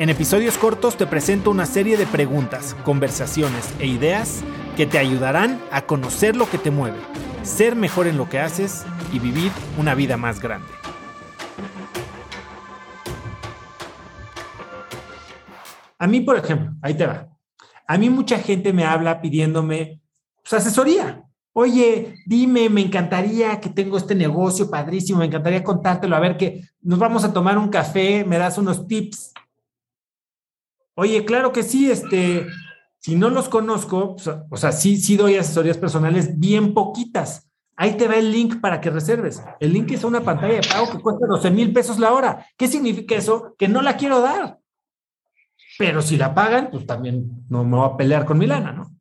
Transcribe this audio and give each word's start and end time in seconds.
En 0.00 0.08
episodios 0.08 0.56
cortos 0.56 0.96
te 0.96 1.06
presento 1.06 1.50
una 1.50 1.66
serie 1.66 1.98
de 1.98 2.06
preguntas, 2.06 2.74
conversaciones 2.84 3.68
e 3.80 3.86
ideas 3.86 4.40
que 4.74 4.86
te 4.86 4.96
ayudarán 4.96 5.60
a 5.70 5.82
conocer 5.82 6.36
lo 6.36 6.48
que 6.48 6.56
te 6.56 6.70
mueve, 6.70 6.96
ser 7.42 7.76
mejor 7.76 8.06
en 8.06 8.16
lo 8.16 8.26
que 8.26 8.38
haces 8.38 8.86
y 9.12 9.18
vivir 9.18 9.52
una 9.78 9.94
vida 9.94 10.16
más 10.16 10.40
grande. 10.40 10.68
A 15.98 16.06
mí, 16.06 16.22
por 16.22 16.38
ejemplo, 16.38 16.72
ahí 16.80 16.94
te 16.94 17.04
va. 17.04 17.28
A 17.86 17.98
mí 17.98 18.08
mucha 18.08 18.38
gente 18.38 18.72
me 18.72 18.86
habla 18.86 19.20
pidiéndome 19.20 20.00
pues, 20.42 20.54
asesoría. 20.54 21.24
Oye, 21.52 22.14
dime, 22.24 22.70
me 22.70 22.80
encantaría 22.80 23.60
que 23.60 23.68
tengo 23.68 23.98
este 23.98 24.14
negocio 24.14 24.70
padrísimo, 24.70 25.18
me 25.18 25.26
encantaría 25.26 25.62
contártelo, 25.62 26.16
a 26.16 26.20
ver 26.20 26.38
que 26.38 26.62
nos 26.80 26.98
vamos 26.98 27.22
a 27.22 27.34
tomar 27.34 27.58
un 27.58 27.68
café, 27.68 28.24
me 28.24 28.38
das 28.38 28.56
unos 28.56 28.86
tips. 28.86 29.34
Oye, 31.00 31.24
claro 31.24 31.50
que 31.50 31.62
sí, 31.62 31.90
este, 31.90 32.46
si 32.98 33.16
no 33.16 33.30
los 33.30 33.48
conozco, 33.48 34.16
pues, 34.16 34.28
o 34.50 34.56
sea, 34.58 34.70
sí, 34.70 34.98
sí 34.98 35.16
doy 35.16 35.36
asesorías 35.36 35.78
personales 35.78 36.38
bien 36.38 36.74
poquitas. 36.74 37.48
Ahí 37.74 37.96
te 37.96 38.06
va 38.06 38.16
el 38.16 38.30
link 38.30 38.60
para 38.60 38.82
que 38.82 38.90
reserves. 38.90 39.42
El 39.60 39.72
link 39.72 39.90
es 39.92 40.04
una 40.04 40.20
pantalla 40.20 40.56
de 40.56 40.68
pago 40.68 40.92
que 40.92 41.00
cuesta 41.00 41.26
12 41.26 41.50
mil 41.52 41.72
pesos 41.72 41.98
la 41.98 42.12
hora. 42.12 42.46
¿Qué 42.54 42.68
significa 42.68 43.14
eso? 43.14 43.54
Que 43.56 43.66
no 43.66 43.80
la 43.80 43.96
quiero 43.96 44.20
dar. 44.20 44.58
Pero 45.78 46.02
si 46.02 46.18
la 46.18 46.34
pagan, 46.34 46.68
pues 46.70 46.84
también 46.84 47.46
no 47.48 47.64
me 47.64 47.78
voy 47.78 47.88
a 47.88 47.96
pelear 47.96 48.26
con 48.26 48.36
mi 48.36 48.46
lana, 48.46 48.72
¿no? 48.72 48.94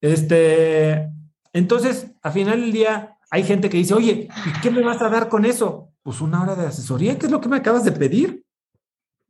Este, 0.00 1.08
entonces, 1.52 2.10
a 2.20 2.32
final 2.32 2.62
del 2.62 2.72
día, 2.72 3.16
hay 3.30 3.44
gente 3.44 3.70
que 3.70 3.76
dice, 3.76 3.94
oye, 3.94 4.28
¿y 4.44 4.60
qué 4.60 4.72
me 4.72 4.82
vas 4.82 5.00
a 5.00 5.08
dar 5.08 5.28
con 5.28 5.44
eso? 5.44 5.92
Pues 6.02 6.20
una 6.20 6.42
hora 6.42 6.56
de 6.56 6.66
asesoría, 6.66 7.16
¿qué 7.16 7.26
es 7.26 7.32
lo 7.32 7.40
que 7.40 7.48
me 7.48 7.58
acabas 7.58 7.84
de 7.84 7.92
pedir? 7.92 8.44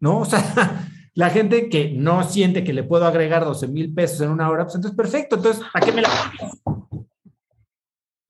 ¿No? 0.00 0.20
O 0.20 0.24
sea, 0.24 0.88
la 1.14 1.30
gente 1.30 1.68
que 1.68 1.90
no 1.90 2.22
siente 2.24 2.64
que 2.64 2.72
le 2.72 2.84
puedo 2.84 3.06
agregar 3.06 3.44
12 3.44 3.68
mil 3.68 3.92
pesos 3.92 4.20
en 4.22 4.30
una 4.30 4.48
hora, 4.48 4.64
pues 4.64 4.76
entonces 4.76 4.96
perfecto. 4.96 5.36
Entonces, 5.36 5.62
¿para 5.72 5.84
qué 5.84 5.92
me 5.92 6.02
la 6.02 6.08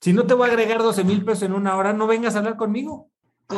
Si 0.00 0.12
no 0.12 0.24
te 0.24 0.34
voy 0.34 0.48
a 0.48 0.52
agregar 0.52 0.82
12 0.82 1.04
mil 1.04 1.24
pesos 1.24 1.44
en 1.44 1.52
una 1.52 1.76
hora, 1.76 1.92
no 1.92 2.06
vengas 2.06 2.34
a 2.34 2.38
hablar 2.38 2.56
conmigo. 2.56 3.08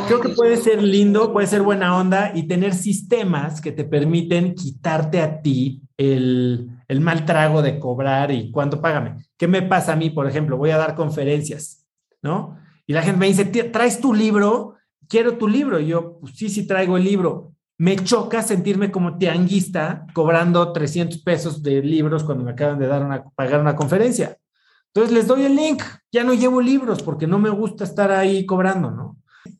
Creo 0.06 0.20
que 0.20 0.30
puede 0.30 0.56
ser 0.56 0.82
lindo, 0.82 1.32
puede 1.32 1.46
ser 1.46 1.62
buena 1.62 1.96
onda 1.96 2.32
y 2.34 2.48
tener 2.48 2.74
sistemas 2.74 3.60
que 3.60 3.70
te 3.70 3.84
permiten 3.84 4.54
quitarte 4.54 5.20
a 5.20 5.40
ti 5.40 5.82
el, 5.96 6.68
el 6.88 7.00
mal 7.00 7.24
trago 7.24 7.62
de 7.62 7.78
cobrar 7.78 8.32
y 8.32 8.50
cuánto 8.50 8.82
págame. 8.82 9.24
¿Qué 9.36 9.46
me 9.46 9.62
pasa 9.62 9.92
a 9.92 9.96
mí, 9.96 10.10
por 10.10 10.26
ejemplo? 10.26 10.56
Voy 10.56 10.70
a 10.70 10.78
dar 10.78 10.96
conferencias, 10.96 11.86
¿no? 12.22 12.58
Y 12.86 12.92
la 12.92 13.02
gente 13.02 13.20
me 13.20 13.26
dice, 13.26 13.44
¿traes 13.44 14.00
tu 14.00 14.12
libro? 14.12 14.74
Quiero 15.08 15.38
tu 15.38 15.46
libro. 15.46 15.78
Y 15.78 15.86
yo, 15.86 16.18
pues 16.18 16.34
sí, 16.36 16.48
sí 16.48 16.66
traigo 16.66 16.96
el 16.96 17.04
libro 17.04 17.53
me 17.76 17.96
choca 17.96 18.42
sentirme 18.42 18.90
como 18.90 19.18
tianguista 19.18 20.06
cobrando 20.14 20.72
300 20.72 21.18
pesos 21.18 21.62
de 21.62 21.82
libros 21.82 22.22
cuando 22.22 22.44
me 22.44 22.52
acaban 22.52 22.78
de 22.78 22.86
dar 22.86 23.04
una, 23.04 23.24
pagar 23.34 23.60
una 23.60 23.76
conferencia. 23.76 24.36
Entonces 24.88 25.12
les 25.12 25.26
doy 25.26 25.44
el 25.44 25.56
link, 25.56 25.82
ya 26.12 26.22
no 26.22 26.34
llevo 26.34 26.60
libros 26.60 27.02
porque 27.02 27.26
no 27.26 27.38
me 27.38 27.50
gusta 27.50 27.82
estar 27.82 28.12
ahí 28.12 28.46
cobrando, 28.46 28.90
¿no? 28.92 29.16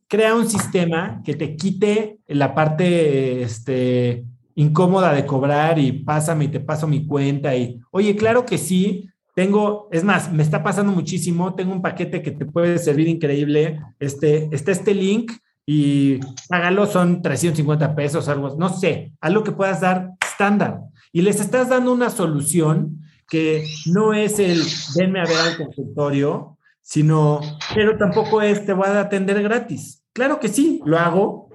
Crea 0.06 0.34
un 0.34 0.48
sistema 0.48 1.21
que 1.25 1.34
te 1.34 1.56
quite 1.56 2.19
la 2.28 2.55
parte 2.55 3.43
este, 3.43 4.25
incómoda 4.55 5.12
de 5.12 5.27
cobrar 5.27 5.78
y 5.81 5.91
pásame 5.91 6.44
y 6.44 6.49
te 6.49 6.61
paso 6.61 6.87
mi 6.87 7.06
cuenta 7.06 7.56
y, 7.56 7.81
oye, 7.91 8.15
claro 8.15 8.47
que 8.47 8.59
sí, 8.59 9.11
tengo, 9.34 9.88
es 9.91 10.05
más, 10.05 10.33
me 10.33 10.44
está 10.44 10.62
pasando 10.62 10.93
muchísimo, 10.93 11.55
tengo 11.55 11.72
un 11.72 11.83
paquete 11.83 12.22
que 12.22 12.31
te 12.31 12.47
puede 12.47 12.78
servir 12.78 13.09
increíble, 13.09 13.81
este, 13.99 14.49
está 14.53 14.71
este 14.71 14.94
link 14.94 15.33
y 15.66 16.20
págalo, 16.48 16.86
son 16.86 17.22
350 17.22 17.94
pesos, 17.94 18.28
algo, 18.28 18.56
no 18.58 18.69
sé, 18.69 19.12
algo 19.20 19.42
que 19.42 19.52
puedas 19.52 19.80
dar 19.80 20.10
estándar. 20.25 20.80
Y 21.12 21.22
les 21.22 21.41
estás 21.41 21.69
dando 21.69 21.92
una 21.92 22.10
solución 22.10 23.00
que 23.28 23.66
no 23.86 24.12
es 24.12 24.38
el 24.38 24.62
venme 24.97 25.20
a 25.20 25.25
ver 25.25 25.36
al 25.36 25.56
consultorio, 25.56 26.58
sino, 26.82 27.41
pero 27.75 27.97
tampoco 27.97 28.42
es 28.42 28.66
te 28.66 28.75
voy 28.75 28.88
a 28.88 29.00
atender 29.00 29.42
gratis. 29.42 30.02
Claro 30.12 30.38
que 30.38 30.48
sí, 30.48 30.82
lo 30.84 30.98
hago, 30.98 31.48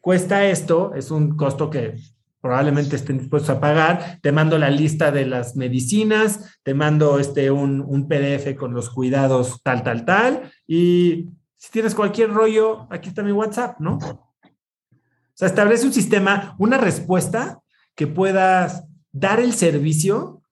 cuesta 0.00 0.46
esto, 0.46 0.94
es 0.94 1.10
un 1.10 1.36
costo 1.36 1.68
que 1.68 1.96
probablemente 2.40 2.94
estén 2.94 3.18
dispuestos 3.18 3.50
a 3.50 3.60
pagar, 3.60 4.20
te 4.22 4.30
mando 4.30 4.56
la 4.56 4.70
lista 4.70 5.10
de 5.10 5.26
las 5.26 5.56
medicinas, 5.56 6.58
te 6.62 6.74
mando 6.74 7.18
este, 7.18 7.50
un, 7.50 7.80
un 7.80 8.06
PDF 8.06 8.54
con 8.56 8.72
los 8.72 8.88
cuidados 8.88 9.60
tal, 9.64 9.82
tal, 9.82 10.04
tal, 10.04 10.52
y 10.64 11.26
si 11.66 11.72
tienes 11.72 11.96
cualquier 11.96 12.32
rollo, 12.32 12.86
aquí 12.90 13.08
está 13.08 13.24
mi 13.24 13.32
WhatsApp, 13.32 13.80
¿no? 13.80 13.98
O 13.98 15.34
sea, 15.34 15.48
establece 15.48 15.84
un 15.84 15.92
sistema, 15.92 16.54
una 16.60 16.78
respuesta 16.78 17.60
que 17.96 18.06
puedas 18.06 18.84
dar 19.10 19.40
el 19.40 19.52
servicio 19.52 20.42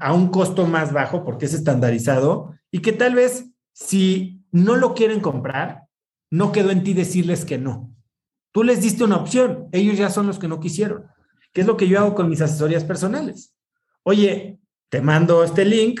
a 0.00 0.12
un 0.12 0.26
costo 0.30 0.66
más 0.66 0.92
bajo 0.92 1.22
porque 1.22 1.44
es 1.44 1.54
estandarizado 1.54 2.52
y 2.72 2.80
que 2.80 2.90
tal 2.90 3.14
vez 3.14 3.46
si 3.74 4.44
no 4.50 4.74
lo 4.74 4.94
quieren 4.94 5.20
comprar, 5.20 5.84
no 6.32 6.50
quedó 6.50 6.70
en 6.70 6.82
ti 6.82 6.94
decirles 6.94 7.44
que 7.44 7.58
no. 7.58 7.94
Tú 8.50 8.64
les 8.64 8.82
diste 8.82 9.04
una 9.04 9.18
opción, 9.18 9.68
ellos 9.70 9.96
ya 9.96 10.10
son 10.10 10.26
los 10.26 10.40
que 10.40 10.48
no 10.48 10.58
quisieron. 10.58 11.06
¿Qué 11.52 11.60
es 11.60 11.66
lo 11.68 11.76
que 11.76 11.86
yo 11.86 12.00
hago 12.00 12.16
con 12.16 12.28
mis 12.28 12.40
asesorías 12.40 12.82
personales? 12.82 13.54
Oye, 14.02 14.58
te 14.88 15.00
mando 15.00 15.44
este 15.44 15.64
link, 15.64 16.00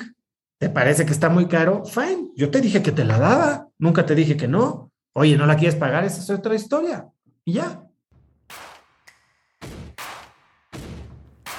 ¿te 0.58 0.68
parece 0.70 1.06
que 1.06 1.12
está 1.12 1.28
muy 1.28 1.46
caro? 1.46 1.84
Fine, 1.84 2.32
yo 2.34 2.50
te 2.50 2.60
dije 2.60 2.82
que 2.82 2.90
te 2.90 3.04
la 3.04 3.20
daba. 3.20 3.68
Nunca 3.82 4.06
te 4.06 4.14
dije 4.14 4.36
que 4.36 4.46
no. 4.46 4.92
Oye, 5.12 5.36
¿no 5.36 5.44
la 5.44 5.56
quieres 5.56 5.74
pagar? 5.74 6.04
Esa 6.04 6.20
es 6.20 6.30
otra 6.30 6.54
historia. 6.54 7.08
Y 7.44 7.54
ya. 7.54 7.82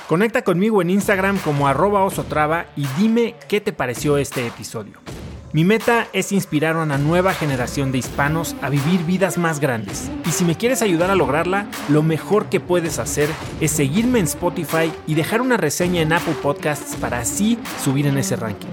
Conecta 0.08 0.42
conmigo 0.42 0.82
en 0.82 0.90
Instagram 0.90 1.38
como 1.40 1.68
arroba 1.68 2.06
osotrava 2.06 2.68
y 2.78 2.88
dime 2.98 3.36
qué 3.50 3.60
te 3.60 3.74
pareció 3.74 4.16
este 4.16 4.48
episodio. 4.48 4.94
Mi 5.52 5.66
meta 5.66 6.08
es 6.14 6.32
inspirar 6.32 6.78
a 6.78 6.84
una 6.84 6.98
nueva 6.98 7.34
generación 7.34 7.92
de 7.92 7.98
hispanos 7.98 8.56
a 8.62 8.70
vivir 8.70 9.04
vidas 9.04 9.38
más 9.38 9.60
grandes. 9.60 10.10
Y 10.26 10.32
si 10.32 10.46
me 10.46 10.56
quieres 10.56 10.82
ayudar 10.82 11.12
a 11.12 11.16
lograrla, 11.16 11.68
lo 11.90 12.04
mejor 12.04 12.46
que 12.46 12.62
puedes 12.62 13.00
hacer 13.00 13.28
es 13.60 13.72
seguirme 13.72 14.20
en 14.20 14.26
Spotify 14.26 14.94
y 15.08 15.16
dejar 15.16 15.42
una 15.42 15.58
reseña 15.58 16.02
en 16.02 16.14
Apple 16.14 16.38
Podcasts 16.42 16.96
para 16.96 17.20
así 17.20 17.60
subir 17.84 18.08
en 18.08 18.18
ese 18.18 18.38
ranking. 18.38 18.73